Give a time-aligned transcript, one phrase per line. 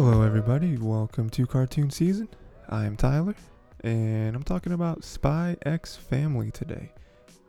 [0.00, 0.76] Hello, everybody.
[0.76, 2.28] Welcome to Cartoon Season.
[2.68, 3.34] I am Tyler,
[3.82, 6.92] and I'm talking about Spy X Family today.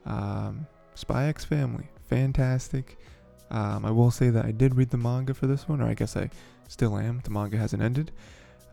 [0.07, 0.66] Um,
[0.96, 2.98] Spy X Family, fantastic.
[3.52, 5.93] Um, I will say that I did read the manga for this one, or I
[5.93, 6.32] guess I
[6.68, 7.21] still am.
[7.23, 8.12] The manga hasn't ended.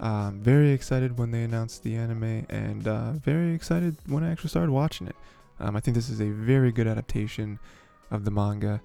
[0.01, 4.49] Um, very excited when they announced the anime, and uh, very excited when I actually
[4.49, 5.17] started watching it.
[5.61, 7.59] Um, I think this is a very good adaptation
[8.11, 8.81] of the manga.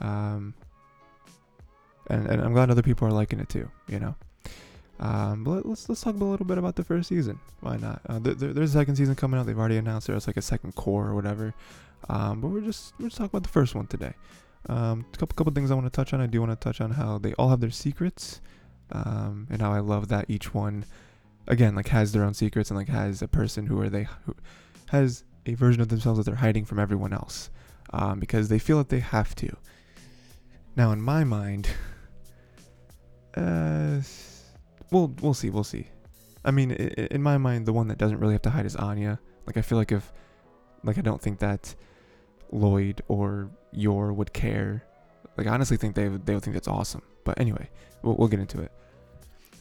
[0.00, 0.54] Um,
[2.06, 3.70] and, and I'm glad other people are liking it too.
[3.86, 4.14] You know.
[5.00, 7.40] Um, but let's let's talk a little bit about the first season.
[7.60, 8.02] Why not?
[8.06, 9.46] Uh, there, there's a second season coming out.
[9.46, 11.54] They've already announced there's like a second cour or whatever.
[12.08, 14.12] Um, but we're just we're just talking about the first one today.
[14.68, 16.20] Um, a couple couple things I want to touch on.
[16.20, 18.42] I do want to touch on how they all have their secrets,
[18.92, 20.84] um, and how I love that each one,
[21.48, 24.36] again, like has their own secrets and like has a person who are they who
[24.88, 27.48] has a version of themselves that they're hiding from everyone else,
[27.94, 29.56] um, because they feel that they have to.
[30.76, 31.68] Now, in my mind,
[33.34, 34.00] uh,
[34.90, 35.88] we'll we'll see, we'll see.
[36.44, 39.20] I mean, in my mind, the one that doesn't really have to hide is Anya.
[39.46, 40.10] Like, I feel like if,
[40.84, 41.74] like, I don't think that
[42.50, 44.84] Lloyd or Yor would care.
[45.36, 47.02] Like, I honestly think they would, they would think that's awesome.
[47.24, 47.68] But anyway,
[48.02, 48.72] we'll, we'll get into it.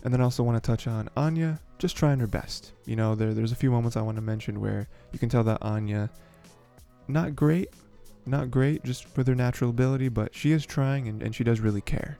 [0.03, 2.71] And then I also want to touch on Anya just trying her best.
[2.85, 5.43] You know, there there's a few moments I want to mention where you can tell
[5.43, 6.09] that Anya,
[7.09, 7.73] not great,
[8.25, 11.59] not great just with her natural ability, but she is trying and, and she does
[11.59, 12.17] really care.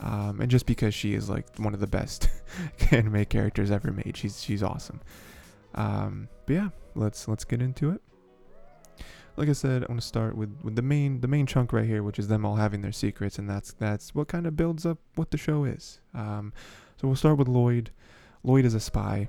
[0.00, 2.28] Um, and just because she is like one of the best
[2.90, 5.00] anime characters ever made, she's she's awesome.
[5.74, 8.00] Um, but yeah, let's let's get into it.
[9.36, 12.02] Like I said, I'm gonna start with, with the main the main chunk right here,
[12.02, 14.98] which is them all having their secrets, and that's that's what kind of builds up
[15.14, 16.00] what the show is.
[16.14, 16.52] Um,
[16.96, 17.90] so we'll start with Lloyd.
[18.42, 19.28] Lloyd is a spy,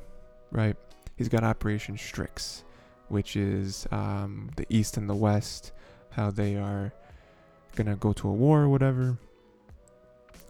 [0.52, 0.76] right?
[1.18, 2.64] He's got Operation Strix,
[3.10, 5.74] which is um, the East and the West,
[6.12, 6.94] how they are
[7.76, 9.18] gonna go to a war or whatever,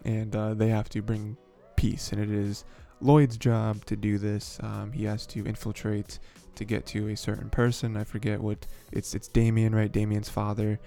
[0.06, 1.38] and uh, they have to bring
[1.76, 2.12] peace.
[2.12, 2.66] And it is
[3.02, 4.60] Lloyd's job to do this.
[4.62, 6.20] Um, he has to infiltrate
[6.56, 7.96] to get to a certain person.
[7.96, 9.14] I forget what it's.
[9.14, 9.92] It's Damien, right?
[9.92, 10.80] Damien's father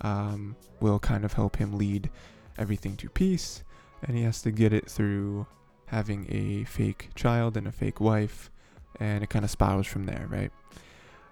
[0.00, 2.10] um, will kind of help him lead
[2.56, 3.62] everything to peace,
[4.02, 5.46] and he has to get it through
[5.86, 8.50] having a fake child and a fake wife,
[9.00, 10.50] and it kind of spirals from there, right?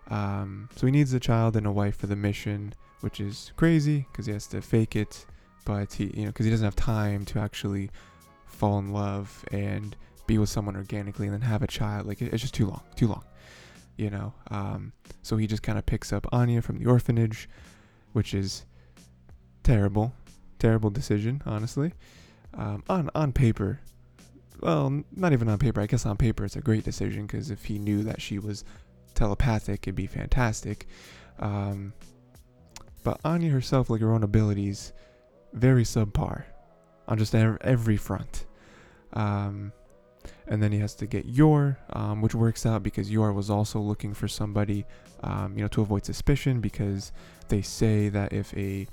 [0.09, 4.07] Um, so he needs a child and a wife for the mission, which is crazy
[4.11, 5.27] because he has to fake it,
[5.66, 7.91] but he, you know, because he doesn't have time to actually
[8.47, 9.94] fall in love and
[10.27, 12.06] be with someone organically and then have a child.
[12.06, 13.25] Like it's just too long, too long,
[13.99, 14.32] you know.
[14.50, 17.50] Um, so he just kind of picks up Anya from the orphanage,
[18.12, 18.65] which is
[19.62, 20.15] terrible,
[20.59, 21.93] terrible decision, honestly.
[22.54, 23.81] Um, on on paper,
[24.60, 25.81] well, not even on paper.
[25.81, 28.65] I guess on paper it's a great decision because if he knew that she was
[29.15, 30.87] telepathic, it'd be fantastic.
[31.41, 31.93] Um,
[33.03, 34.93] but Anya herself, like her own abilities,
[35.56, 36.44] very subpar
[37.09, 38.47] on just every front.
[39.15, 39.72] Um,
[40.49, 43.81] and then he has to get Yor, um, which works out because Yor was also
[43.81, 44.84] looking for somebody,
[45.22, 47.12] um, you know, to avoid suspicion because
[47.49, 48.87] they say that if a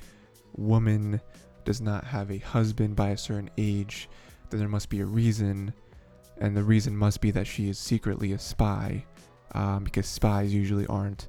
[0.55, 1.19] woman
[1.65, 4.09] does not have a husband by a certain age,
[4.49, 5.73] then there must be a reason,
[6.39, 9.03] and the reason must be that she is secretly a spy,
[9.53, 11.27] um, because spies usually aren't,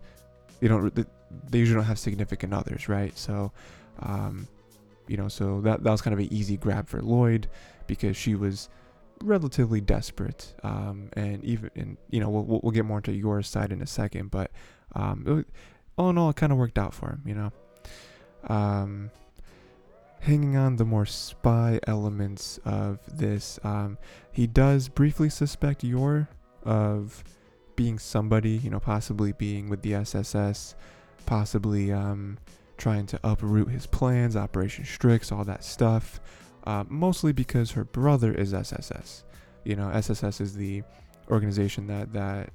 [0.60, 0.94] they don't,
[1.50, 3.16] they usually don't have significant others, right?
[3.16, 3.52] So,
[4.00, 4.46] um,
[5.08, 7.48] you know, so that that was kind of an easy grab for Lloyd
[7.86, 8.68] because she was
[9.22, 13.72] relatively desperate, um, and even, and you know, we'll we'll get more into your side
[13.72, 14.50] in a second, but
[14.94, 15.44] um,
[15.96, 17.52] all in all, it kind of worked out for him, you know.
[18.46, 19.10] Um,
[20.20, 23.98] hanging on the more spy elements of this, um,
[24.32, 26.28] he does briefly suspect Yor
[26.64, 27.22] of
[27.76, 30.74] being somebody, you know, possibly being with the SSS,
[31.26, 32.38] possibly um,
[32.76, 36.20] trying to uproot his plans, Operation Strix, all that stuff.
[36.64, 39.24] Uh, mostly because her brother is SSS.
[39.64, 40.82] You know, SSS is the
[41.30, 42.50] organization that that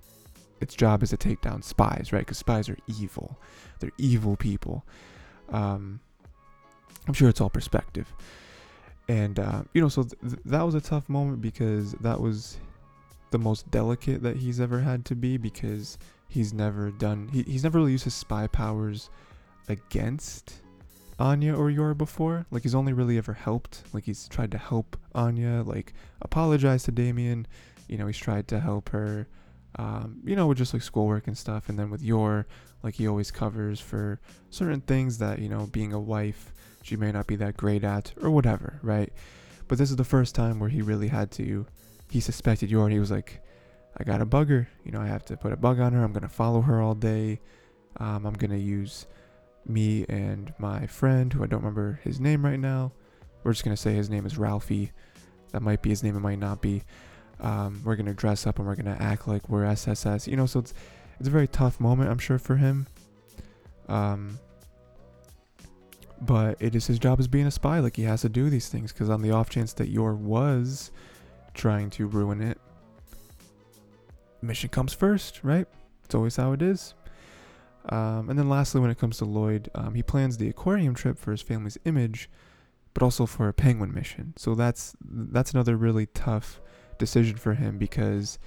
[0.62, 2.20] its job is to take down spies, right?
[2.20, 3.40] Because spies are evil.
[3.80, 4.86] They're evil people.
[5.50, 6.00] Um,
[7.08, 8.14] I'm sure it's all perspective.
[9.08, 12.58] And uh, you know, so th- th- that was a tough moment because that was
[13.32, 17.64] the most delicate that he's ever had to be because he's never done he, he's
[17.64, 19.10] never really used his spy powers
[19.70, 20.62] against
[21.20, 22.46] Anya or Yor before.
[22.52, 23.84] Like he's only really ever helped.
[23.94, 27.48] Like he's tried to help Anya, like apologize to Damien.
[27.88, 29.28] You know, he's tried to help her,
[29.78, 31.70] um, you know, with just like schoolwork and stuff.
[31.70, 32.48] And then with Yor,
[32.84, 34.20] like he always covers for
[34.50, 38.14] certain things that, you know, being a wife, she may not be that great at
[38.22, 39.12] or whatever, right?
[39.68, 41.66] But this is the first time where he really had to,
[42.10, 43.42] he suspected Yor and he was like,
[43.98, 44.68] I got a bugger.
[44.86, 46.04] You know, I have to put a bug on her.
[46.04, 47.42] I'm going to follow her all day.
[47.98, 49.08] Um, I'm going to use
[49.70, 52.92] me and my friend, who I don't remember his name right now.
[53.44, 54.92] We're just gonna say his name is Ralphie.
[55.52, 56.84] That might be his name, it might not be.
[57.40, 60.28] Um, we're gonna dress up and we're gonna act like we're SSS.
[60.28, 60.74] You know, so it's
[61.20, 62.88] it's a very tough moment, I'm sure, for him.
[63.88, 64.40] Um,
[66.22, 67.80] but it is his job as being a spy.
[67.80, 70.92] Like he has to do these things because on the off chance that Yor was
[71.54, 72.60] trying to ruin it,
[74.42, 75.68] mission comes first, right?
[76.04, 76.94] It's always how it is.
[77.88, 81.18] Um, and then lastly, when it comes to Lloyd, um, he plans the aquarium trip
[81.18, 82.30] for his family's image,
[82.94, 84.34] but also for a penguin mission.
[84.38, 86.62] So that's that's another really tough
[86.98, 88.38] decision for him because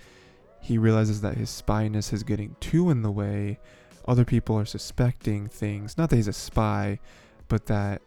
[0.61, 3.59] he realizes that his spyness is getting too in the way.
[4.07, 5.97] Other people are suspecting things.
[5.97, 7.01] Not that he's a spy,
[7.49, 8.03] but that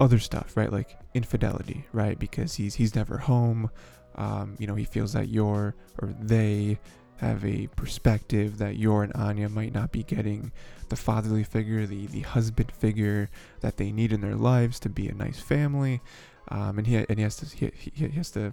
[0.00, 0.72] other stuff, right?
[0.72, 2.18] Like infidelity, right?
[2.18, 3.70] Because he's he's never home.
[4.16, 6.78] Um, you know, he feels that Yor or they
[7.22, 10.52] have a perspective that Yor and Anya might not be getting
[10.88, 13.30] the fatherly figure, the the husband figure
[13.60, 16.00] that they need in their lives to be a nice family.
[16.48, 18.52] Um, and he and he has to he, he, has to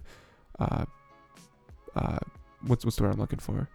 [0.59, 0.85] uh,
[1.95, 2.19] uh,
[2.65, 3.67] what's what's the word I'm looking for?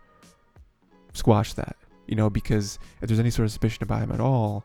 [1.12, 1.76] Squash that,
[2.06, 4.64] you know, because if there's any sort of suspicion about him at all,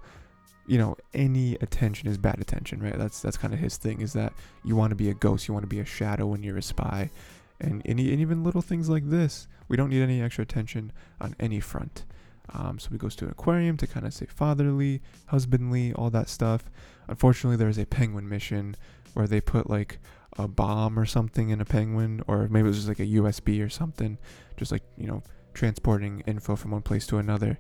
[0.68, 2.98] you know, any attention is bad attention, right?
[2.98, 4.02] That's that's kind of his thing.
[4.02, 4.34] Is that
[4.64, 6.62] you want to be a ghost, you want to be a shadow when you're a
[6.62, 7.10] spy,
[7.60, 11.60] and and, even little things like this, we don't need any extra attention on any
[11.60, 12.06] front.
[12.52, 16.30] Um, so he goes to an aquarium to kind of say fatherly, husbandly, all that
[16.30, 16.64] stuff.
[17.08, 18.76] Unfortunately, there is a penguin mission
[19.14, 20.00] where they put like
[20.38, 23.64] a bomb or something in a penguin, or maybe it was just like a USB
[23.64, 24.18] or something,
[24.58, 25.22] just like you know
[25.54, 27.60] transporting info from one place to another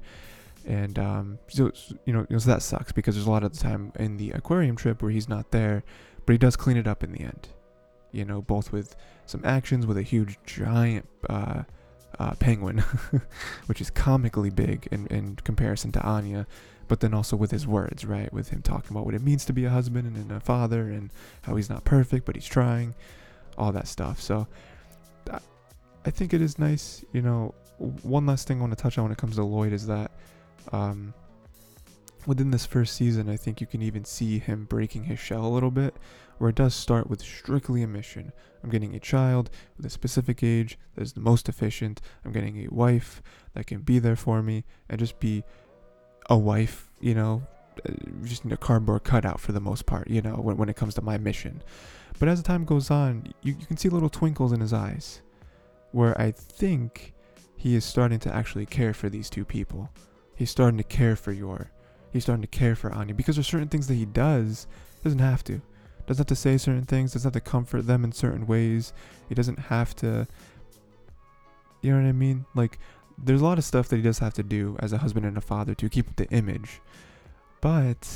[0.65, 1.71] and um, so
[2.05, 4.75] you know, so that sucks because there's a lot of the time in the aquarium
[4.75, 5.83] trip where he's not there,
[6.25, 7.49] but he does clean it up in the end.
[8.11, 8.95] You know, both with
[9.25, 11.63] some actions with a huge giant uh,
[12.17, 12.79] uh, penguin,
[13.67, 16.47] which is comically big in, in comparison to Anya,
[16.87, 18.31] but then also with his words, right?
[18.33, 21.11] With him talking about what it means to be a husband and a father and
[21.43, 22.95] how he's not perfect, but he's trying,
[23.57, 24.19] all that stuff.
[24.19, 24.47] So
[26.05, 27.53] I think it is nice, you know.
[27.77, 30.11] One last thing I want to touch on when it comes to Lloyd is that
[30.71, 31.13] um,
[32.25, 35.47] within this first season, I think you can even see him breaking his shell a
[35.47, 35.95] little bit,
[36.39, 38.31] where it does start with strictly a mission.
[38.63, 42.01] I'm getting a child with a specific age that is the most efficient.
[42.25, 43.21] I'm getting a wife
[43.53, 45.43] that can be there for me and just be
[46.29, 47.43] a wife, you know,
[47.87, 47.93] uh,
[48.23, 51.01] just a cardboard cutout for the most part, you know, when, when it comes to
[51.01, 51.61] my mission.
[52.17, 55.21] But as the time goes on, you, you can see little twinkles in his eyes
[55.91, 57.13] where I think
[57.55, 59.89] he is starting to actually care for these two people
[60.39, 61.69] he's starting to care for Yor.
[62.13, 64.67] He's starting to care for Anya because there's certain things that he does.
[65.03, 65.61] Doesn't have to.
[66.09, 67.13] Doesn't have to say certain things.
[67.13, 68.93] Doesn't have to comfort them in certain ways.
[69.27, 70.27] He doesn't have to.
[71.83, 72.45] You know what I mean?
[72.55, 72.79] Like,
[73.15, 75.37] there's a lot of stuff that he does have to do as a husband and
[75.37, 76.81] a father to keep the image.
[77.61, 78.07] But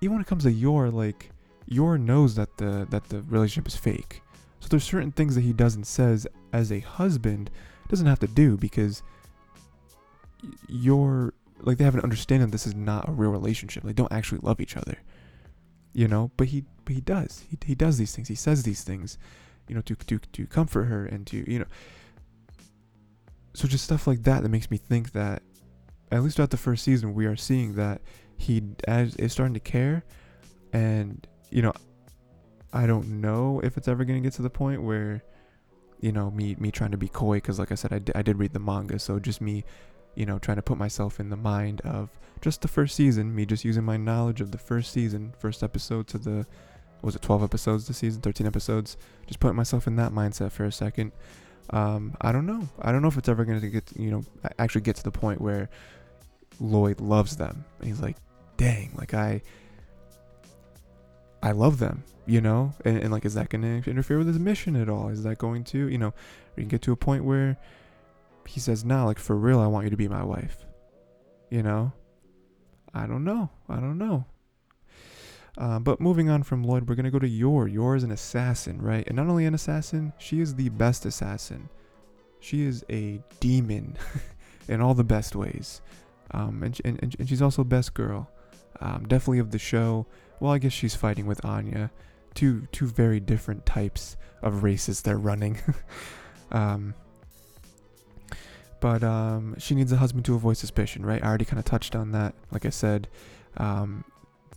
[0.00, 1.30] even when it comes to Yor like
[1.66, 4.20] Yor knows that the that the relationship is fake.
[4.58, 7.48] So there's certain things that he does and says as a husband
[7.88, 9.04] doesn't have to do because
[10.68, 13.84] you're like they have an understanding this is not a real relationship.
[13.84, 14.98] They don't actually love each other.
[15.92, 17.44] You know, but he but he does.
[17.48, 18.28] He he does these things.
[18.28, 19.18] He says these things,
[19.68, 21.66] you know, to to to comfort her and to, you know,
[23.54, 25.42] so just stuff like that that makes me think that
[26.12, 28.00] at least throughout the first season we are seeing that
[28.36, 30.04] he as is starting to care
[30.72, 31.72] and you know
[32.72, 35.24] i don't know if it's ever going to get to the point where
[36.00, 38.22] you know me me trying to be coy because like i said I, d- I
[38.22, 39.64] did read the manga so just me
[40.18, 42.10] you know, trying to put myself in the mind of
[42.40, 46.08] just the first season, me just using my knowledge of the first season, first episode
[46.08, 46.44] to the,
[47.02, 48.96] was it 12 episodes this season, 13 episodes,
[49.28, 51.12] just putting myself in that mindset for a second.
[51.70, 52.68] Um, I don't know.
[52.82, 54.24] I don't know if it's ever going to get, you know,
[54.58, 55.70] actually get to the point where
[56.58, 57.64] Lloyd loves them.
[57.80, 58.16] He's like,
[58.56, 59.40] dang, like I,
[61.44, 62.74] I love them, you know?
[62.84, 65.10] And, and like, is that going to interfere with his mission at all?
[65.10, 66.12] Is that going to, you know,
[66.56, 67.56] we can get to a point where
[68.48, 70.66] he says, "Nah, like for real, I want you to be my wife."
[71.50, 71.92] You know,
[72.94, 73.50] I don't know.
[73.68, 74.24] I don't know.
[75.56, 77.68] Uh, but moving on from Lloyd, we're gonna go to Yor.
[77.68, 79.06] Yor is an assassin, right?
[79.06, 81.68] And not only an assassin, she is the best assassin.
[82.40, 83.96] She is a demon
[84.68, 85.80] in all the best ways.
[86.30, 88.30] Um, and, and, and she's also best girl.
[88.80, 90.06] Um, definitely of the show.
[90.40, 91.90] Well, I guess she's fighting with Anya.
[92.34, 95.58] Two two very different types of races they're running.
[96.52, 96.94] um,
[98.80, 101.22] but um, she needs a husband to avoid suspicion, right?
[101.22, 102.34] I already kind of touched on that.
[102.50, 103.08] Like I said,
[103.56, 104.04] um,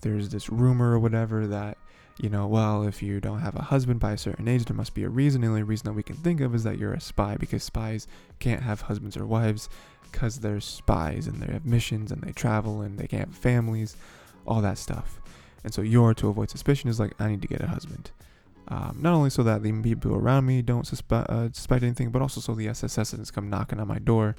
[0.01, 1.77] there's this rumor or whatever that,
[2.19, 4.93] you know, well, if you don't have a husband by a certain age, there must
[4.93, 5.41] be a reason.
[5.41, 8.07] The only reason that we can think of is that you're a spy because spies
[8.39, 9.69] can't have husbands or wives
[10.11, 13.95] because they're spies and they have missions and they travel and they can't have families,
[14.45, 15.19] all that stuff.
[15.63, 18.11] And so Yor to avoid suspicion is like, I need to get a husband.
[18.67, 22.21] Um, not only so that the people around me don't suspect, uh, suspect anything, but
[22.21, 24.35] also so the doesn't come knocking on my door.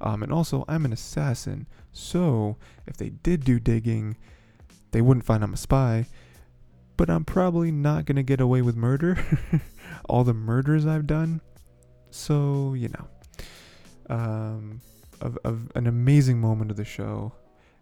[0.00, 4.16] Um, and also, I'm an assassin, so if they did do digging,
[4.90, 6.06] they wouldn't find I'm a spy.
[6.96, 9.24] But I'm probably not gonna get away with murder.
[10.08, 11.40] All the murders I've done,
[12.10, 13.06] so you know.
[14.10, 14.80] Um,
[15.22, 17.32] of, of an amazing moment of the show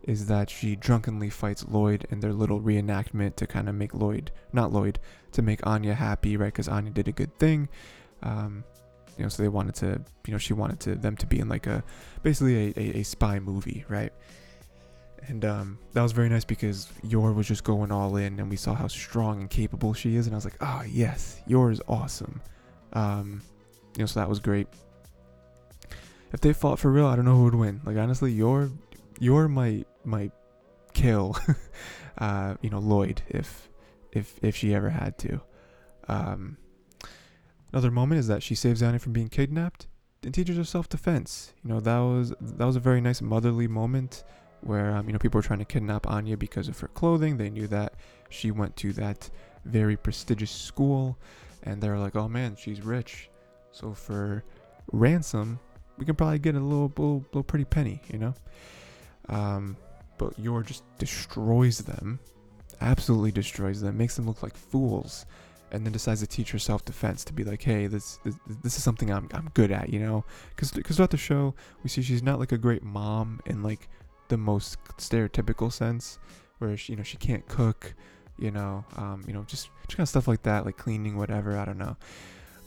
[0.05, 4.31] is that she drunkenly fights Lloyd in their little reenactment to kind of make Lloyd,
[4.53, 4.99] not Lloyd,
[5.33, 6.47] to make Anya happy, right?
[6.47, 7.69] Because Anya did a good thing.
[8.23, 8.65] Um,
[9.17, 11.49] you know, so they wanted to, you know, she wanted to them to be in
[11.49, 11.85] like a,
[12.23, 14.13] basically a, a, a spy movie, right?
[15.29, 18.57] And um, that was very nice because Yor was just going all in, and we
[18.57, 21.71] saw how strong and capable she is, and I was like, ah, oh, yes, Yor
[21.71, 22.41] is awesome.
[22.95, 23.43] Um,
[23.97, 24.67] you know, so that was great.
[26.33, 27.81] If they fought for real, I don't know who would win.
[27.85, 28.71] Like honestly, Yor,
[29.19, 30.33] Yor might might
[30.93, 31.37] kill,
[32.19, 33.69] uh, you know, Lloyd if
[34.13, 35.41] if if she ever had to.
[36.09, 36.57] Um,
[37.73, 39.87] another moment is that she saves Anya from being kidnapped
[40.23, 41.55] and teaches her self-defense.
[41.63, 44.25] You know, that was that was a very nice motherly moment
[44.63, 47.37] where um, you know people were trying to kidnap Anya because of her clothing.
[47.37, 47.95] They knew that
[48.29, 49.31] she went to that
[49.65, 51.19] very prestigious school,
[51.63, 53.31] and they were like, "Oh man, she's rich."
[53.73, 54.45] So for
[54.93, 55.61] ransom,
[55.97, 58.35] we can probably get a little, little, little pretty penny, you know.
[59.29, 59.77] Um,
[60.21, 62.21] but Yor just destroys them,
[62.83, 65.25] absolutely destroys them, makes them look like fools,
[65.73, 68.85] and then decides to teach her self-defense to be like, hey, this this, this is
[68.85, 72.23] something I'm I'm good at, you know, because because throughout the show we see she's
[72.23, 73.89] not like a great mom in like
[74.29, 76.19] the most stereotypical sense,
[76.59, 77.95] where she you know she can't cook,
[78.39, 81.57] you know, um, you know just just kind of stuff like that, like cleaning, whatever,
[81.57, 81.97] I don't know,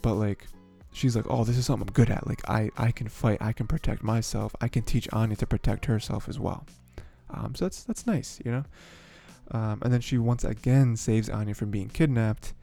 [0.02, 0.48] but like
[0.92, 2.26] she's like, oh, this is something I'm good at.
[2.26, 3.38] Like I, I can fight.
[3.40, 4.56] I can protect myself.
[4.60, 6.66] I can teach Anya to protect herself as well.
[7.36, 8.64] Um, so that's that's nice, you know.
[9.50, 12.54] Um, and then she once again saves Anya from being kidnapped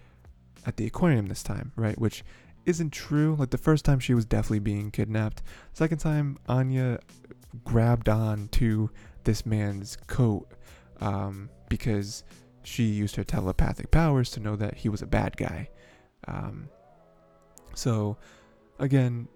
[0.66, 1.98] at the aquarium this time, right?
[2.00, 2.24] Which
[2.66, 3.36] isn't true.
[3.38, 5.42] Like the first time she was definitely being kidnapped.
[5.74, 7.00] Second time Anya
[7.64, 8.90] grabbed on to
[9.24, 10.48] this man's coat
[11.00, 12.24] um, because
[12.64, 15.70] she used her telepathic powers to know that he was a bad guy.
[16.28, 16.70] Um,
[17.74, 18.18] so,
[18.80, 19.28] again,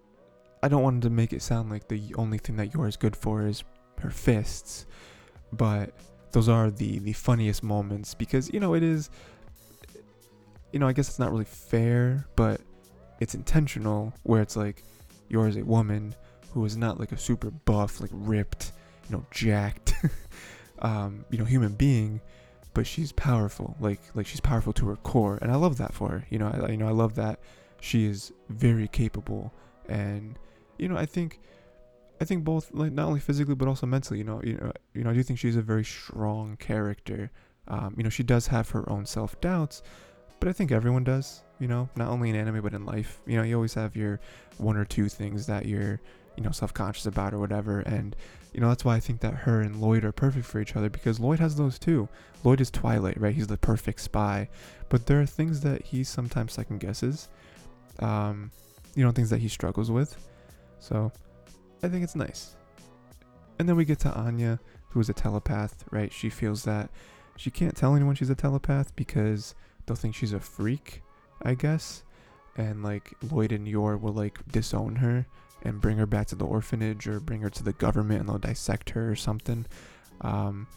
[0.61, 3.15] I don't want to make it sound like the only thing that Yor is good
[3.15, 3.63] for is
[3.99, 4.85] her fists,
[5.53, 5.91] but
[6.31, 9.09] those are the the funniest moments because you know it is.
[10.71, 12.59] You know, I guess it's not really fair, but
[13.21, 14.13] it's intentional.
[14.23, 14.83] Where it's like,
[15.29, 16.13] Yor is a woman
[16.51, 18.73] who is not like a super buff, like ripped,
[19.07, 19.93] you know, jacked,
[20.79, 22.19] um, you know, human being,
[22.73, 23.77] but she's powerful.
[23.79, 26.27] Like like she's powerful to her core, and I love that for her.
[26.29, 27.39] You know, I, you know, I love that
[27.85, 29.53] she is very capable
[29.87, 30.39] and
[30.77, 31.39] you know i think
[32.22, 35.03] i think both like not only physically but also mentally you know you know you
[35.03, 37.31] know i do think she's a very strong character.
[37.67, 39.81] Um, you know she does have her own self-doubts
[40.39, 43.22] but i think everyone does you know not only in anime but in life.
[43.25, 44.19] You know you always have your
[44.57, 46.00] one or two things that you're
[46.38, 48.15] you know self-conscious about or whatever and
[48.53, 50.89] you know that's why i think that her and lloyd are perfect for each other
[50.89, 52.07] because lloyd has those too.
[52.43, 53.34] Lloyd is twilight right?
[53.34, 54.50] He's the perfect spy.
[54.89, 57.29] But there are things that he sometimes second guesses
[58.00, 58.51] um,
[58.95, 60.15] you know, things that he struggles with.
[60.79, 61.12] So
[61.85, 62.55] I think it's nice.
[63.59, 66.11] And then we get to Anya, who is a telepath, right?
[66.11, 66.89] She feels that
[67.37, 69.53] she can't tell anyone she's a telepath because
[69.85, 71.03] they'll think she's a freak,
[71.43, 72.03] I guess.
[72.57, 75.27] And like Lloyd and Yor will like disown her
[75.61, 78.37] and bring her back to the orphanage or bring her to the government and they'll
[78.39, 79.65] dissect her or something.
[80.21, 80.67] Um,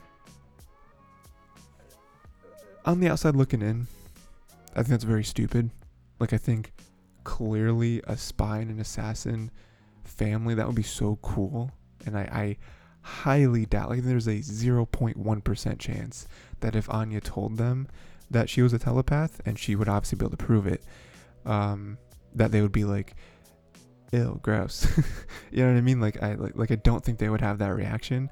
[2.85, 3.87] on the outside looking in,
[4.73, 5.71] I think that's very stupid.
[6.21, 6.73] Like, I think
[7.25, 9.51] clearly a spy and an assassin
[10.09, 11.71] family, that would be so cool.
[12.07, 12.57] And I, I
[13.03, 16.27] highly doubt, like, there's a 0.1% chance
[16.61, 17.89] that if Anya told them
[18.31, 20.83] that she was a telepath, and she would obviously be able to prove it,
[21.47, 21.99] um,
[22.35, 23.15] that they would be like,
[24.13, 24.87] ew, gross.
[25.51, 26.01] you know what I mean?
[26.01, 28.31] Like, I like, like I don't think they would have that reaction.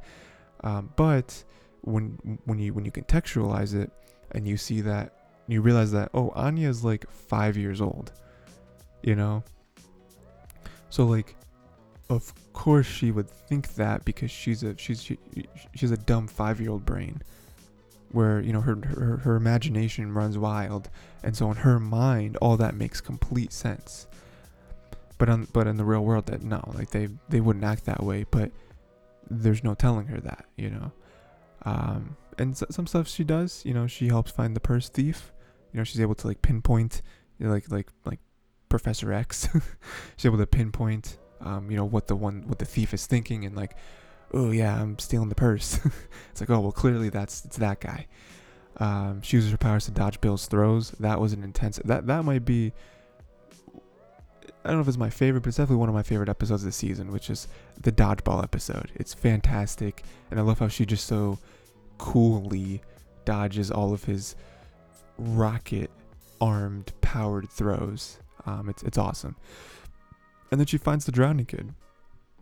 [0.64, 1.45] Um, but
[1.83, 3.92] when when you when you contextualize it
[4.33, 5.12] and you see that
[5.47, 8.11] you realize that oh Anya is like five years old
[9.06, 9.42] you know?
[10.90, 11.37] So like
[12.09, 15.19] of course she would think that because she's a she's she,
[15.75, 17.23] she's a dumb 5-year-old brain
[18.13, 20.89] where you know her, her her imagination runs wild.
[21.23, 24.07] And so in her mind all that makes complete sense.
[25.19, 28.03] But on but in the real world that no like they they wouldn't act that
[28.03, 28.25] way.
[28.31, 28.53] But
[29.29, 30.93] there's no telling her that you know.
[31.65, 35.33] Um and so, some stuff she does you know she helps find the purse thief.
[35.73, 37.03] You know she's able to like pinpoint
[37.39, 38.21] you know, like like like
[38.69, 39.49] Professor X.
[40.17, 43.45] She's able to pinpoint, um, you know, what the one, what the thief is thinking,
[43.45, 43.76] and like,
[44.33, 45.78] oh yeah, I'm stealing the purse.
[46.31, 48.07] it's like, oh well, clearly that's it's that guy.
[48.78, 50.90] Um, she uses her powers to dodge Bill's throws.
[51.00, 51.81] That was an intense.
[51.85, 52.73] That that might be.
[54.64, 56.62] I don't know if it's my favorite, but it's definitely one of my favorite episodes
[56.62, 57.47] of the season, which is
[57.81, 58.90] the dodgeball episode.
[58.97, 61.38] It's fantastic, and I love how she just so
[61.99, 62.83] coolly
[63.25, 64.35] dodges all of his
[65.19, 65.90] rocket
[66.40, 68.19] armed powered throws.
[68.45, 69.37] Um, it's it's awesome.
[70.50, 71.75] And then she finds the drowning kid.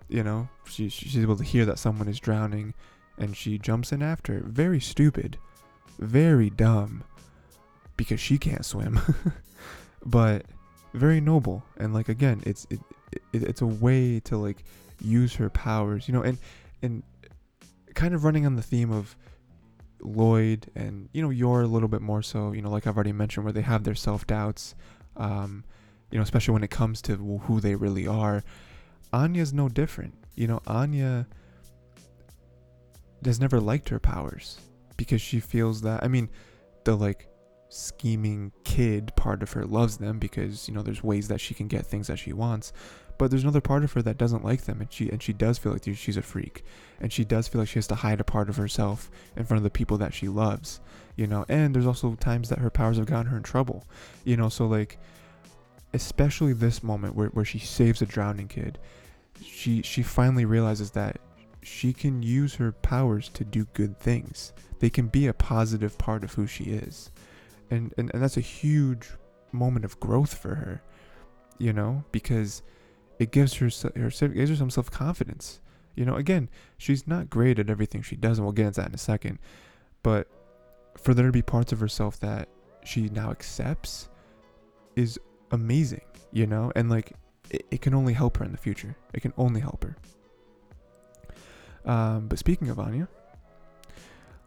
[0.09, 2.75] You know, she she's able to hear that someone is drowning,
[3.19, 4.43] and she jumps in after.
[4.45, 5.39] Very stupid,
[5.99, 7.05] very dumb,
[7.97, 9.01] because she can't swim.
[10.05, 10.45] but
[10.93, 12.81] very noble and like again, it's it,
[13.33, 14.65] it it's a way to like
[15.01, 16.07] use her powers.
[16.07, 16.39] You know, and
[16.83, 17.03] and
[17.95, 19.17] kind of running on the theme of
[20.01, 22.53] Lloyd and you know Yor a little bit more so.
[22.53, 24.75] You know, like I've already mentioned, where they have their self doubts.
[25.17, 25.65] Um,
[26.11, 28.43] you know, especially when it comes to who they really are.
[29.13, 30.15] Anya's no different.
[30.35, 31.27] You know, Anya
[33.25, 34.59] has never liked her powers
[34.97, 36.03] because she feels that.
[36.03, 36.29] I mean,
[36.85, 37.29] the like
[37.69, 41.67] scheming kid part of her loves them because you know there's ways that she can
[41.67, 42.73] get things that she wants
[43.19, 45.59] but there's another part of her that doesn't like them and she and she does
[45.59, 46.65] feel like she's a freak
[47.01, 49.59] and she does feel like she has to hide a part of herself in front
[49.59, 50.81] of the people that she loves
[51.17, 53.85] you know and there's also times that her powers have gotten her in trouble
[54.25, 54.99] you know so like
[55.95, 58.79] especially this moment where, where she saves a drowning kid
[59.43, 61.19] she she finally realizes that
[61.63, 66.23] she can use her powers to do good things they can be a positive part
[66.23, 67.11] of who she is
[67.71, 69.09] and and, and that's a huge
[69.53, 70.83] moment of growth for her
[71.59, 72.63] you know because
[73.19, 75.61] it gives her, her gives her some self confidence.
[75.95, 78.89] You know, again, she's not great at everything she does, and we'll get into that
[78.89, 79.39] in a second.
[80.03, 80.29] But
[80.99, 82.49] for there to be parts of herself that
[82.85, 84.09] she now accepts
[84.97, 85.19] is
[85.51, 87.13] amazing, you know, and like
[87.51, 88.97] it, it can only help her in the future.
[89.13, 89.97] It can only help her.
[91.85, 93.09] Um, but speaking of Anya,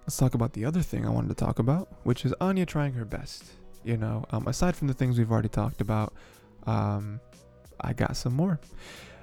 [0.01, 2.93] let's talk about the other thing I wanted to talk about, which is Anya trying
[2.93, 3.45] her best.
[3.83, 6.13] You know, um, aside from the things we've already talked about,
[6.65, 7.19] um,
[7.79, 8.59] I got some more.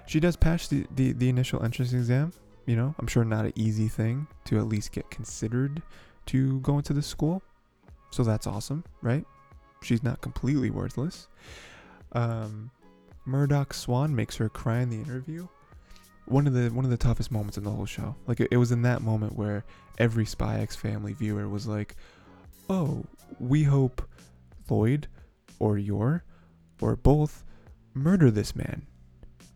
[0.06, 2.32] She does pass the, the, the initial entrance exam.
[2.66, 5.82] You know, I'm sure not an easy thing to at least get considered
[6.26, 7.42] to go into the school.
[8.10, 9.26] So that's awesome, right?
[9.84, 11.28] She's not completely worthless.
[12.12, 12.70] Um,
[13.24, 15.46] Murdoch Swan makes her cry in the interview.
[16.26, 18.16] One of the one of the toughest moments in the whole show.
[18.26, 19.64] Like it, it was in that moment where
[19.98, 21.96] every Spy X family viewer was like,
[22.70, 23.04] "Oh,
[23.38, 24.08] we hope
[24.68, 25.08] Lloyd
[25.58, 26.24] or Yor
[26.80, 27.44] or both
[27.92, 28.86] murder this man.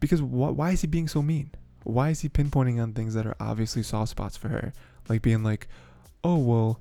[0.01, 1.51] Because wh- why is he being so mean?
[1.85, 4.73] Why is he pinpointing on things that are obviously soft spots for her?
[5.09, 5.69] Like being like,
[6.23, 6.81] oh, well,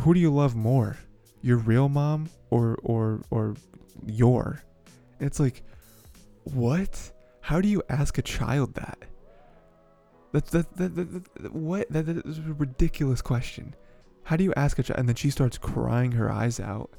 [0.00, 0.98] who do you love more?
[1.46, 3.54] Your real mom or, or, or
[4.04, 4.64] your?
[5.20, 5.62] it's like,
[6.42, 7.12] what?
[7.40, 8.98] How do you ask a child that?
[10.32, 13.76] That's that, that, that, that what that, that is a ridiculous question.
[14.24, 14.98] How do you ask a child?
[14.98, 16.90] And then she starts crying her eyes out,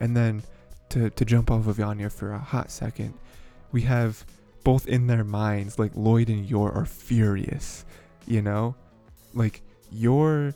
[0.00, 0.42] and then
[0.88, 3.14] to, to jump off of Anya for a hot second,
[3.70, 4.26] we have
[4.64, 7.84] both in their minds, like Lloyd and Yor are furious,
[8.26, 8.74] you know?
[9.34, 10.52] Like, Yor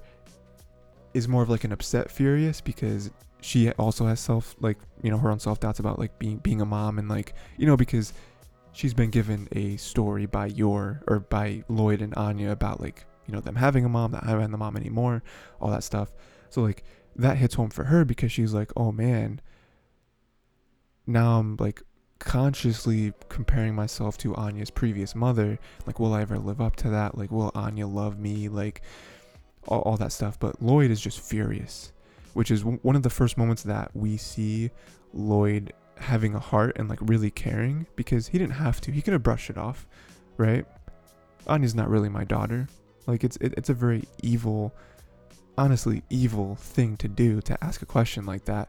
[1.14, 5.18] is more of like an upset furious because she also has self, like, you know,
[5.18, 8.12] her own self doubts about like being, being a mom and like, you know, because
[8.72, 13.34] she's been given a story by your or by Lloyd and Anya about like, you
[13.34, 15.22] know, them having a mom, that not having the mom anymore,
[15.60, 16.12] all that stuff.
[16.50, 16.84] So like
[17.16, 19.40] that hits home for her because she's like, oh man,
[21.06, 21.82] now I'm like
[22.18, 25.58] consciously comparing myself to Anya's previous mother.
[25.86, 27.16] Like, will I ever live up to that?
[27.16, 28.48] Like, will Anya love me?
[28.48, 28.82] Like,
[29.66, 30.38] all, all that stuff.
[30.38, 31.92] But Lloyd is just furious,
[32.38, 34.70] which is one of the first moments that we see
[35.12, 38.92] Lloyd having a heart and like really caring because he didn't have to.
[38.92, 39.86] He could have brushed it off,
[40.36, 40.64] right?
[41.48, 42.68] Anya's not really my daughter.
[43.06, 44.72] Like, it's it, it's a very evil,
[45.56, 48.68] honestly evil thing to do to ask a question like that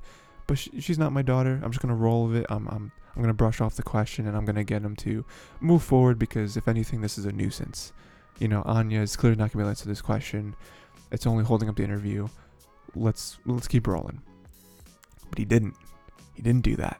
[0.49, 1.61] but she, she's not my daughter.
[1.63, 2.47] I'm just gonna roll with it.
[2.49, 5.23] I'm I'm I'm gonna brush off the question and I'm gonna get him to
[5.59, 7.93] move forward because if anything, this is a nuisance.
[8.39, 10.55] You know, Anya is clearly not gonna be able to answer this question.
[11.11, 12.27] It's only holding up the interview.
[12.95, 14.21] Let's let's keep rolling.
[15.29, 15.75] But he didn't.
[16.35, 16.99] He didn't do that.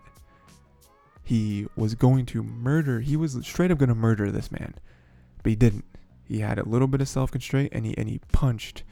[1.23, 2.99] He was going to murder.
[3.02, 4.73] He was straight up gonna murder this man,
[5.43, 5.86] but he didn't.
[6.23, 8.84] He had a little bit of self constraint and he and he punched.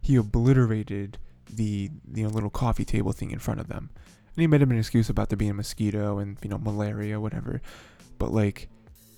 [0.00, 1.18] He obliterated
[1.50, 3.90] the you know little coffee table thing in front of them.
[4.36, 7.20] And he made him an excuse about there being a mosquito and you know malaria,
[7.20, 7.62] whatever.
[8.18, 8.68] But like,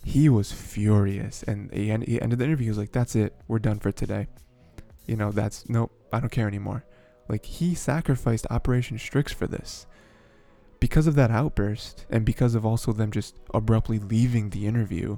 [0.05, 2.65] he was furious, and he, end, he ended the interview.
[2.65, 4.29] He was like, "That's it, we're done for today."
[5.07, 6.85] You know, that's nope, I don't care anymore.
[7.29, 9.87] Like he sacrificed Operation Strix for this.
[10.79, 15.17] Because of that outburst, and because of also them just abruptly leaving the interview,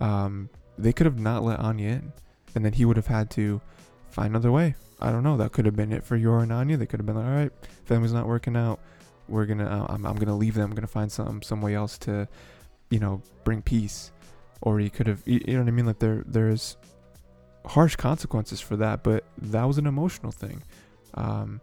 [0.00, 2.12] um, they could have not let Anya in,
[2.54, 3.60] and then he would have had to
[4.08, 5.36] find another way I don't know.
[5.36, 6.76] That could have been it for Yor and Anya.
[6.76, 7.52] They could have been like, all right,
[7.84, 8.80] family's not working out.
[9.28, 10.70] We're gonna, uh, I'm, I'm gonna leave them.
[10.70, 12.28] I'm gonna find some some way else to,
[12.90, 14.12] you know, bring peace.
[14.62, 15.86] Or he could have, you know what I mean?
[15.86, 16.76] Like there, there's
[17.66, 20.62] harsh consequences for that, but that was an emotional thing.
[21.16, 21.60] Um,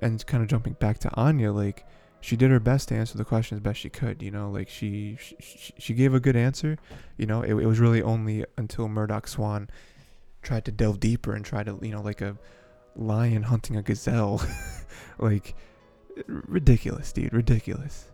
[0.00, 1.84] and kind of jumping back to Anya, like
[2.20, 4.22] she did her best to answer the question as best she could.
[4.22, 6.76] You know, like she she, she gave a good answer.
[7.16, 9.68] You know, it, it was really only until Murdoch Swan
[10.42, 12.36] tried to delve deeper and try to, you know, like a
[12.96, 14.42] lion hunting a gazelle,
[15.18, 15.54] like
[16.26, 18.08] ridiculous, dude, ridiculous.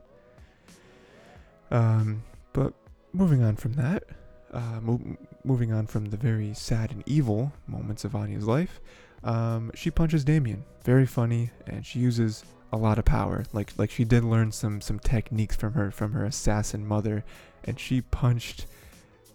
[1.71, 2.75] Um, but
[3.13, 4.05] moving on from that,
[4.53, 8.81] uh, mo- moving on from the very sad and evil moments of Anya's life,
[9.25, 10.65] um, she punches Damien.
[10.85, 13.45] Very funny, and she uses a lot of power.
[13.53, 17.25] Like like she did learn some some techniques from her from her assassin mother,
[17.65, 18.67] and she punched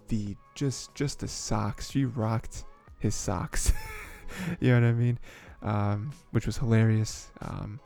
[0.10, 1.89] the just just the socks.
[1.89, 2.63] She rocked
[2.99, 3.73] his socks.
[4.60, 5.19] you know what I mean?
[5.62, 7.32] Um, which was hilarious.
[7.41, 7.80] Um,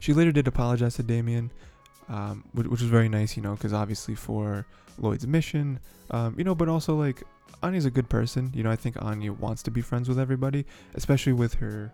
[0.00, 1.50] she later did apologize to Damien,
[2.08, 4.66] um, which, which was very nice, you know, because obviously for
[4.98, 7.22] Lloyd's mission, um, you know, but also like
[7.62, 8.50] Anya's a good person.
[8.54, 11.92] You know, I think Anya wants to be friends with everybody, especially with her,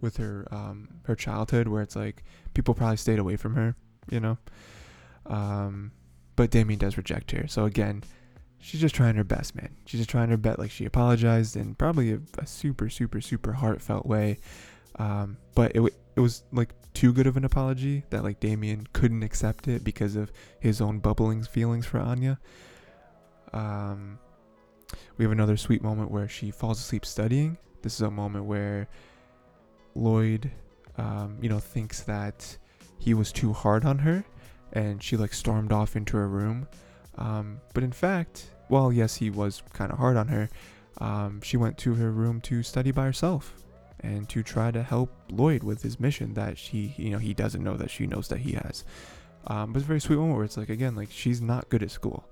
[0.00, 2.24] with her, um, her childhood, where it's like
[2.54, 3.74] people probably stayed away from her.
[4.10, 4.38] You know,
[5.26, 5.92] um,
[6.36, 7.46] but Damien does reject her.
[7.46, 8.02] So again,
[8.58, 9.70] she's just trying her best, man.
[9.86, 10.58] She's just trying her best.
[10.58, 14.38] Like she apologized in probably a, a super, super, super heartfelt way.
[14.96, 15.82] Um, but it
[16.16, 20.16] it was like too good of an apology that like Damien couldn't accept it because
[20.16, 22.38] of his own bubbling feelings for Anya.
[23.52, 24.18] Um,
[25.16, 27.56] we have another sweet moment where she falls asleep studying.
[27.82, 28.88] This is a moment where
[29.94, 30.50] Lloyd,
[30.98, 32.56] um, you know, thinks that
[32.98, 34.24] he was too hard on her,
[34.72, 36.68] and she like stormed off into her room.
[37.16, 40.48] Um, but in fact, well, yes, he was kind of hard on her.
[40.98, 43.54] Um, she went to her room to study by herself
[44.02, 47.62] and to try to help Lloyd with his mission that she, you know, he doesn't
[47.62, 48.84] know that she knows that he has.
[49.46, 51.82] Um, but it's a very sweet moment where it's like, again, like she's not good
[51.82, 52.24] at school.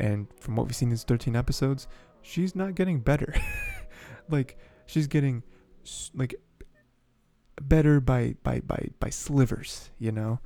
[0.00, 1.88] And from what we've seen in these 13 episodes,
[2.22, 3.34] she's not getting better.
[4.28, 4.56] like
[4.86, 5.42] she's getting
[6.14, 6.34] like
[7.60, 10.40] better by by by by slivers, you know.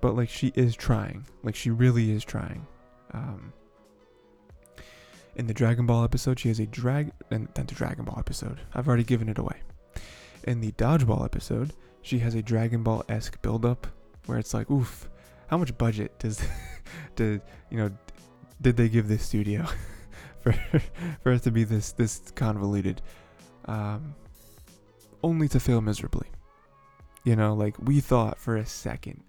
[0.00, 1.26] But like she is trying.
[1.42, 2.66] Like she really is trying.
[3.12, 3.52] Um
[5.36, 8.60] in the Dragon Ball episode, she has a drag and then the Dragon Ball episode.
[8.74, 9.62] I've already given it away.
[10.44, 13.86] In the Dodgeball episode, she has a Dragon Ball esque buildup
[14.26, 15.08] where it's like, oof,
[15.46, 16.44] how much budget does,
[17.16, 17.90] did you know,
[18.60, 19.66] did they give this studio
[20.40, 20.52] for
[21.22, 23.00] for it to be this this convoluted,
[23.66, 24.14] um,
[25.22, 26.26] only to fail miserably.
[27.24, 29.22] You know, like we thought for a second,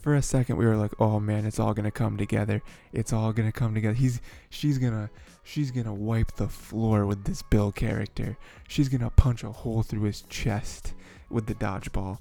[0.00, 2.62] for a second we were like, oh man, it's all gonna come together.
[2.92, 3.94] It's all gonna come together.
[3.94, 5.10] He's she's gonna
[5.42, 8.36] she's gonna wipe the floor with this Bill character.
[8.68, 10.94] She's gonna punch a hole through his chest
[11.30, 12.18] with the dodgeball.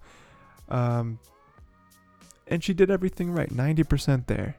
[0.70, 1.20] Um,
[2.48, 4.58] and she did everything right, 90% there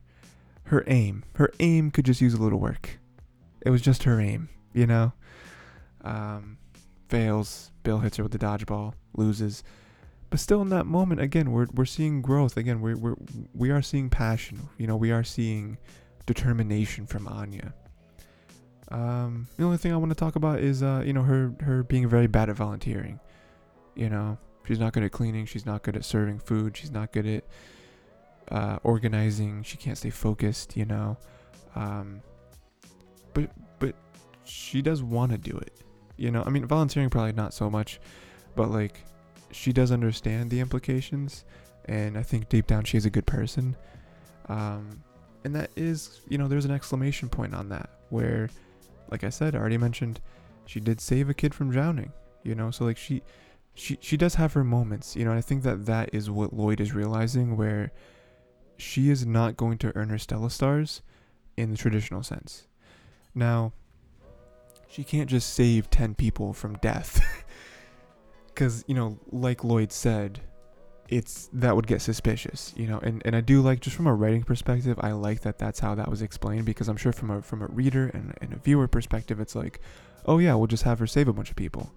[0.69, 1.25] her aim.
[1.35, 2.99] Her aim could just use a little work.
[3.65, 5.13] It was just her aim, you know?
[6.03, 6.59] Um,
[7.09, 7.73] fails.
[7.83, 9.65] Bill hits her with the dodgeball, loses.
[10.31, 12.57] But still, in that moment, again, we're, we're seeing growth.
[12.57, 13.17] Again, we're, we're,
[13.55, 14.69] we are seeing passion.
[14.77, 15.79] You know, we are seeing
[16.27, 17.73] determination from Anya.
[18.91, 21.83] Um, the only thing I want to talk about is, uh, you know, her, her
[21.83, 23.21] being very bad at volunteering.
[23.95, 25.47] You know, she's not good at cleaning.
[25.47, 26.77] She's not good at serving food.
[26.77, 27.45] She's not good at
[28.51, 29.63] uh, organizing.
[29.63, 31.17] She can't stay focused, you know.
[31.75, 32.23] Um,
[33.35, 33.95] but but
[34.45, 35.73] she does want to do it,
[36.17, 36.43] you know.
[36.47, 38.01] I mean, volunteering probably not so much,
[38.57, 39.05] but like
[39.51, 41.45] she does understand the implications,
[41.87, 43.77] and I think deep down she is a good person.
[44.49, 45.03] Um,
[45.45, 48.51] and that is, you know, there's an exclamation point on that where,
[49.11, 50.21] like I said, I already mentioned,
[50.67, 52.71] she did save a kid from drowning, you know.
[52.71, 53.23] So like she
[53.75, 55.33] she she does have her moments, you know.
[55.33, 57.93] I think that that is what Lloyd is realizing where
[58.77, 61.03] she is not going to earn her Stella Stars
[61.57, 62.67] in the traditional sense.
[63.35, 63.73] Now,
[64.89, 67.45] she can't just save 10 people from death.
[68.59, 70.41] Because, you know, like Lloyd said,
[71.09, 74.13] it's that would get suspicious, you know, and, and I do like just from a
[74.13, 77.41] writing perspective, I like that that's how that was explained because I'm sure from a
[77.41, 79.81] from a reader and, and a viewer perspective, it's like,
[80.27, 81.95] oh yeah, we'll just have her save a bunch of people,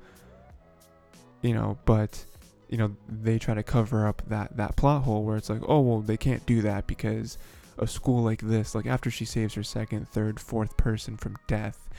[1.41, 2.23] you know, but
[2.69, 5.81] you know they try to cover up that that plot hole where it's like oh
[5.81, 7.39] well they can't do that because
[7.79, 11.89] a school like this like after she saves her second third fourth person from death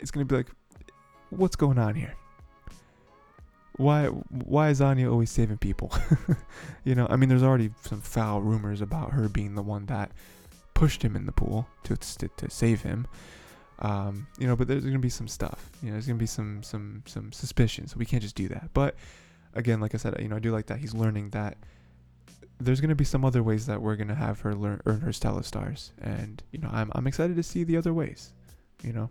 [0.00, 0.48] it's gonna be like
[1.30, 2.14] what's going on here
[3.76, 5.92] why why is Anya always saving people
[6.84, 10.12] you know I mean there's already some foul rumors about her being the one that
[10.74, 13.06] pushed him in the pool to to, to save him
[13.80, 15.70] Um, you know, but there's gonna be some stuff.
[15.82, 17.86] You know, there's gonna be some some some suspicion.
[17.96, 18.70] We can't just do that.
[18.72, 18.94] But
[19.54, 21.56] again, like I said, you know, I do like that he's learning that
[22.60, 25.42] there's gonna be some other ways that we're gonna have her learn earn her Stella
[25.42, 28.32] stars, and you know, I'm I'm excited to see the other ways.
[28.84, 29.10] You know,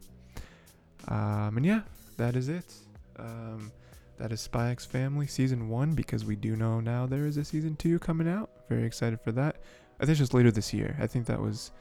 [1.09, 1.81] um, and yeah,
[2.15, 2.73] that is it.
[3.19, 3.71] Um,
[4.17, 7.43] that is Spy X Family season one because we do know now there is a
[7.43, 8.49] season two coming out.
[8.69, 9.57] Very excited for that.
[9.99, 10.95] I think it's just later this year.
[10.99, 11.71] I think that was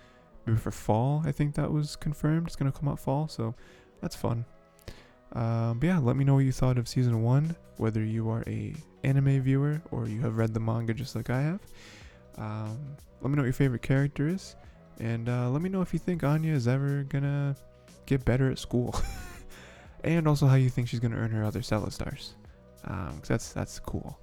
[0.47, 1.23] maybe for fall.
[1.25, 2.47] I think that was confirmed.
[2.47, 3.55] It's gonna come out fall, so
[4.01, 4.45] that's fun.
[5.33, 7.57] Um, but yeah, let me know what you thought of season one.
[7.79, 11.43] Whether you are a anime viewer or you have read the manga just like I
[11.43, 11.61] have.
[12.37, 12.79] Um,
[13.21, 14.57] let me know what your favorite character is,
[15.01, 17.57] and uh, let me know if you think Anya is ever gonna
[18.07, 18.95] get better at school,
[20.05, 22.35] and also how you think she's gonna earn her other Stella stars.
[22.85, 24.19] Um, cause that's that's cool.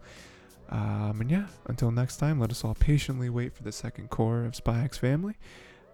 [0.69, 4.45] Um, and yeah, until next time, let us all patiently wait for the second cour
[4.45, 5.35] of Spy X Family.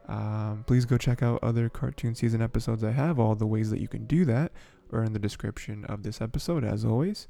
[0.08, 3.20] Um, please go check out other cartoon season episodes I have.
[3.20, 4.52] All the ways that you can do that
[4.92, 7.28] are in the description of this episode, as always.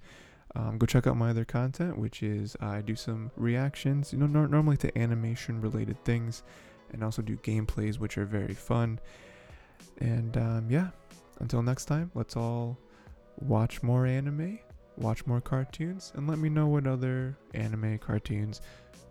[0.56, 4.28] Um, go check out my other content, which is I do some reactions, you know,
[4.28, 6.44] nor- normally to animation related things,
[6.91, 9.00] and also do gameplays, which are very fun.
[10.00, 10.89] And um, yeah,
[11.39, 12.78] until next time, let's all
[13.39, 14.60] watch more anime,
[14.98, 18.62] watch more cartoons, and let me know what other anime cartoons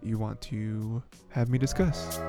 [0.02, 2.20] you want to have me discuss.